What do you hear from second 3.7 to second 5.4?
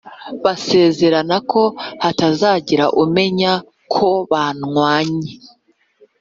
ko banywanye,